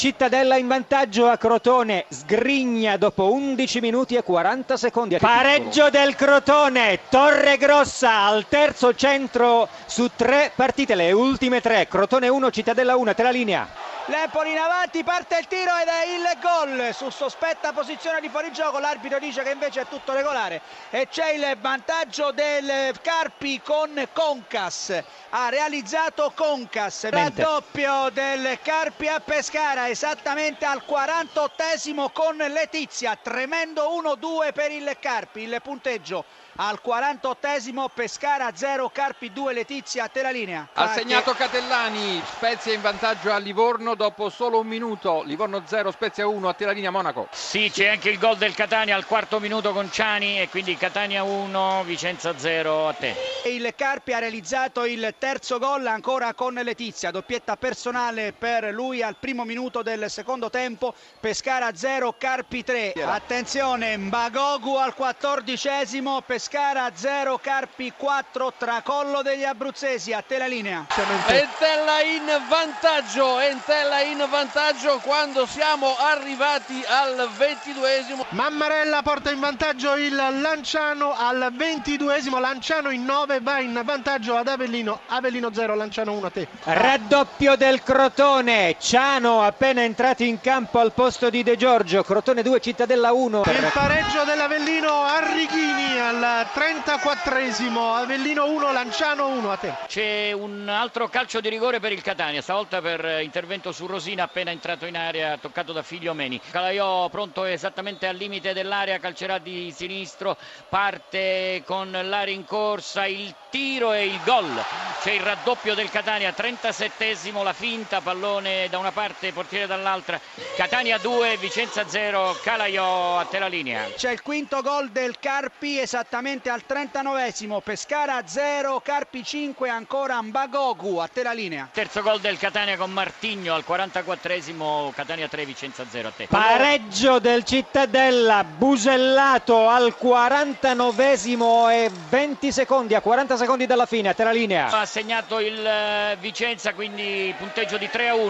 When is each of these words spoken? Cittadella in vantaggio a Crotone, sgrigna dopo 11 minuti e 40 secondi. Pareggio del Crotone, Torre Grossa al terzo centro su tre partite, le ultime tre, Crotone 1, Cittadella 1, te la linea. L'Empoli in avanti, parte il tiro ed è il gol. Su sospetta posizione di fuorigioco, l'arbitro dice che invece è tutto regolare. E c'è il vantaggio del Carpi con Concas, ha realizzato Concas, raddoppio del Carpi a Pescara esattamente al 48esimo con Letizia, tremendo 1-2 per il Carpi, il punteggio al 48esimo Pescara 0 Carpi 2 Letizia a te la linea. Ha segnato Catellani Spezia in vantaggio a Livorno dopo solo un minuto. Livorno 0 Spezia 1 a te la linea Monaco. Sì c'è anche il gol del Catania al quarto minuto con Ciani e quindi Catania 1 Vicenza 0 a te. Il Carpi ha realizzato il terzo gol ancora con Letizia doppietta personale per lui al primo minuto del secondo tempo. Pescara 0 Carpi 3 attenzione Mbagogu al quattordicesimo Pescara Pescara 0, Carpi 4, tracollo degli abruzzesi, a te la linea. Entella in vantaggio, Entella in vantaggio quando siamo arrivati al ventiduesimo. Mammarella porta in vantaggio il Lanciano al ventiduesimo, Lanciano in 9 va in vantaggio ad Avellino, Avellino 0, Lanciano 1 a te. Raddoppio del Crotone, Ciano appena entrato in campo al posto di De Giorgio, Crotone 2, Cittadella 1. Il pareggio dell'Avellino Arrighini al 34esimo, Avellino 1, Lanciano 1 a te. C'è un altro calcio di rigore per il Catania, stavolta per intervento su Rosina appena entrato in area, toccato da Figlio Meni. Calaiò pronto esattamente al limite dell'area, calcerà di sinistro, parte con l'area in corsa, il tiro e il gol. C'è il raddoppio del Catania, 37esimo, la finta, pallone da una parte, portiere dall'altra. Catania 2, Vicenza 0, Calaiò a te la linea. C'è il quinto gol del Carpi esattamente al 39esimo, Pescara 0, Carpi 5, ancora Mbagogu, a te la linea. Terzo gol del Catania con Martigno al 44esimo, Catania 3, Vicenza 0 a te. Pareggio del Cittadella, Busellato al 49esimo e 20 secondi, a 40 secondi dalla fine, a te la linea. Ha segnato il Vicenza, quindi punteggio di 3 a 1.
Cittadella 0.00 0.56
in 0.56 0.66
vantaggio 0.66 1.26
a 1.26 1.36
Crotone, 1.36 2.06
sgrigna 2.08 2.96
dopo 2.96 3.34
11 3.34 3.80
minuti 3.80 4.14
e 4.14 4.22
40 4.22 4.78
secondi. 4.78 5.18
Pareggio 5.18 5.90
del 5.90 6.14
Crotone, 6.14 7.00
Torre 7.10 7.58
Grossa 7.58 8.20
al 8.20 8.46
terzo 8.48 8.94
centro 8.94 9.68
su 9.84 10.08
tre 10.16 10.52
partite, 10.54 10.94
le 10.94 11.12
ultime 11.12 11.60
tre, 11.60 11.86
Crotone 11.86 12.28
1, 12.28 12.50
Cittadella 12.50 12.96
1, 12.96 13.14
te 13.14 13.22
la 13.22 13.30
linea. 13.30 13.68
L'Empoli 14.10 14.50
in 14.50 14.58
avanti, 14.58 15.04
parte 15.04 15.38
il 15.38 15.46
tiro 15.46 15.70
ed 15.76 15.86
è 15.86 16.04
il 16.06 16.38
gol. 16.42 16.92
Su 16.92 17.10
sospetta 17.10 17.72
posizione 17.72 18.20
di 18.20 18.28
fuorigioco, 18.28 18.80
l'arbitro 18.80 19.20
dice 19.20 19.44
che 19.44 19.52
invece 19.52 19.82
è 19.82 19.86
tutto 19.86 20.12
regolare. 20.12 20.60
E 20.90 21.06
c'è 21.06 21.30
il 21.30 21.56
vantaggio 21.60 22.32
del 22.32 22.92
Carpi 23.00 23.60
con 23.62 24.08
Concas, 24.12 25.00
ha 25.28 25.48
realizzato 25.48 26.32
Concas, 26.34 27.08
raddoppio 27.08 28.08
del 28.12 28.58
Carpi 28.60 29.06
a 29.06 29.20
Pescara 29.20 29.88
esattamente 29.88 30.64
al 30.64 30.82
48esimo 30.84 32.10
con 32.12 32.34
Letizia, 32.34 33.14
tremendo 33.14 33.90
1-2 34.02 34.52
per 34.52 34.72
il 34.72 34.96
Carpi, 34.98 35.42
il 35.42 35.60
punteggio 35.62 36.24
al 36.62 36.78
48esimo 36.84 37.86
Pescara 37.92 38.50
0 38.54 38.90
Carpi 38.90 39.32
2 39.32 39.54
Letizia 39.54 40.04
a 40.04 40.08
te 40.08 40.20
la 40.20 40.30
linea. 40.30 40.68
Ha 40.74 40.88
segnato 40.88 41.32
Catellani 41.32 42.20
Spezia 42.34 42.74
in 42.74 42.82
vantaggio 42.82 43.32
a 43.32 43.38
Livorno 43.38 43.94
dopo 43.94 44.28
solo 44.28 44.60
un 44.60 44.66
minuto. 44.66 45.22
Livorno 45.22 45.62
0 45.64 45.90
Spezia 45.90 46.26
1 46.26 46.48
a 46.48 46.52
te 46.52 46.66
la 46.66 46.72
linea 46.72 46.90
Monaco. 46.90 47.28
Sì 47.32 47.70
c'è 47.72 47.88
anche 47.88 48.10
il 48.10 48.18
gol 48.18 48.36
del 48.36 48.54
Catania 48.54 48.94
al 48.94 49.06
quarto 49.06 49.40
minuto 49.40 49.72
con 49.72 49.90
Ciani 49.90 50.38
e 50.38 50.50
quindi 50.50 50.76
Catania 50.76 51.22
1 51.22 51.82
Vicenza 51.84 52.36
0 52.36 52.88
a 52.88 52.92
te. 52.92 53.16
Il 53.46 53.72
Carpi 53.74 54.12
ha 54.12 54.18
realizzato 54.18 54.84
il 54.84 55.14
terzo 55.16 55.58
gol 55.58 55.86
ancora 55.86 56.34
con 56.34 56.52
Letizia 56.52 57.10
doppietta 57.10 57.56
personale 57.56 58.34
per 58.34 58.64
lui 58.64 59.00
al 59.02 59.16
primo 59.18 59.44
minuto 59.44 59.80
del 59.80 60.10
secondo 60.10 60.50
tempo. 60.50 60.92
Pescara 61.20 61.74
0 61.74 62.16
Carpi 62.18 62.62
3 62.62 62.92
attenzione 63.02 63.96
Mbagogu 63.96 64.74
al 64.74 64.94
quattordicesimo 64.94 66.20
Pescara 66.20 66.48
Pescara 66.50 66.90
0, 66.92 67.38
Carpi 67.40 67.92
4, 67.96 68.54
tracollo 68.58 69.22
degli 69.22 69.44
abruzzesi, 69.44 70.12
a 70.12 70.20
te 70.20 70.36
la 70.36 70.48
linea. 70.48 70.84
Entella 71.28 72.00
in 72.02 72.24
vantaggio, 72.48 73.38
Entella 73.38 74.00
in 74.00 74.26
vantaggio 74.28 74.98
quando 74.98 75.46
siamo 75.46 75.94
arrivati 75.96 76.82
al 76.88 77.28
ventiduesimo. 77.36 78.26
Mammarella 78.30 79.00
porta 79.02 79.30
in 79.30 79.38
vantaggio 79.38 79.94
il 79.94 80.16
Lanciano 80.16 81.14
al 81.16 81.52
ventiduesimo, 81.52 82.40
Lanciano 82.40 82.90
in 82.90 83.04
9 83.04 83.38
va 83.40 83.60
in 83.60 83.80
vantaggio 83.84 84.34
ad 84.34 84.48
Avellino, 84.48 85.02
Avellino 85.06 85.52
0, 85.52 85.76
Lanciano 85.76 86.14
1 86.14 86.26
a 86.26 86.30
te. 86.30 86.48
Raddoppio 86.64 87.54
del 87.54 87.80
Crotone, 87.84 88.74
Ciano 88.80 89.44
appena 89.44 89.82
entrato 89.82 90.24
in 90.24 90.40
campo 90.40 90.80
al 90.80 90.90
posto 90.94 91.30
di 91.30 91.44
De 91.44 91.56
Giorgio, 91.56 92.02
Crotone 92.02 92.42
2, 92.42 92.58
Cittadella 92.58 93.12
1. 93.12 93.42
Il 93.46 93.70
pareggio 93.72 94.24
dell'Avellino 94.24 95.04
Arrighini 95.04 96.00
al 96.40 96.48
34esimo, 96.54 97.96
Avellino 97.96 98.46
1, 98.48 98.72
Lanciano 98.72 99.28
1 99.28 99.52
a 99.52 99.56
te. 99.56 99.74
C'è 99.86 100.32
un 100.32 100.70
altro 100.70 101.06
calcio 101.08 101.38
di 101.38 101.50
rigore 101.50 101.80
per 101.80 101.92
il 101.92 102.00
Catania, 102.00 102.40
stavolta 102.40 102.80
per 102.80 103.20
intervento 103.20 103.72
su 103.72 103.86
Rosina 103.86 104.22
appena 104.22 104.50
entrato 104.50 104.86
in 104.86 104.96
area, 104.96 105.36
toccato 105.36 105.74
da 105.74 105.82
Figlio 105.82 106.14
Meni. 106.14 106.40
Calaiò 106.50 107.10
pronto 107.10 107.44
esattamente 107.44 108.06
al 108.06 108.16
limite 108.16 108.54
dell'area, 108.54 108.98
calcerà 108.98 109.36
di 109.36 109.70
sinistro, 109.76 110.38
parte 110.70 111.62
con 111.66 111.90
l'area 111.90 112.34
in 112.34 112.46
corsa, 112.46 113.04
il 113.04 113.34
tiro 113.50 113.92
e 113.92 114.06
il 114.06 114.18
gol. 114.24 114.64
C'è 115.02 115.12
il 115.12 115.20
raddoppio 115.20 115.74
del 115.74 115.90
Catania, 115.90 116.32
37esimo, 116.34 117.42
la 117.42 117.52
finta, 117.52 118.00
pallone 118.00 118.68
da 118.70 118.78
una 118.78 118.92
parte, 118.92 119.32
portiere 119.32 119.66
dall'altra. 119.66 120.18
Catania 120.56 120.96
2, 120.96 121.36
Vicenza 121.36 121.86
0, 121.86 122.38
Calaiò 122.42 123.18
a 123.18 123.24
te 123.24 123.38
la 123.38 123.48
linea. 123.48 123.88
C'è 123.94 124.10
il 124.10 124.22
quinto 124.22 124.62
gol 124.62 124.88
del 124.88 125.18
Carpi 125.18 125.78
esattamente 125.78 126.19
al 126.20 126.64
39esimo, 126.68 127.60
Pescara 127.62 128.22
0, 128.26 128.82
Carpi 128.84 129.24
5, 129.24 129.70
ancora 129.70 130.20
Mbagogu, 130.20 130.98
a 130.98 131.08
te 131.08 131.22
la 131.22 131.32
linea. 131.32 131.70
Terzo 131.72 132.02
gol 132.02 132.20
del 132.20 132.36
Catania 132.36 132.76
con 132.76 132.90
Martigno 132.90 133.54
al 133.54 133.64
44esimo, 133.66 134.92
Catania 134.92 135.28
3, 135.28 135.46
Vicenza 135.46 135.82
0 135.88 136.08
a 136.08 136.10
te. 136.14 136.26
Pareggio 136.26 137.20
del 137.20 137.42
Cittadella, 137.44 138.44
Busellato 138.44 139.66
al 139.66 139.96
49esimo 139.98 141.70
e 141.70 141.90
20 142.10 142.52
secondi, 142.52 142.94
a 142.94 143.00
40 143.00 143.38
secondi 143.38 143.64
dalla 143.64 143.86
fine, 143.86 144.10
a 144.10 144.14
te 144.14 144.22
la 144.22 144.32
linea. 144.32 144.66
Ha 144.66 144.84
segnato 144.84 145.40
il 145.40 146.18
Vicenza, 146.20 146.74
quindi 146.74 147.34
punteggio 147.38 147.78
di 147.78 147.88
3 147.88 148.08
a 148.08 148.14
1. 148.14 148.28